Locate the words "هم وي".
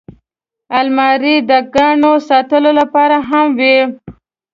3.29-3.77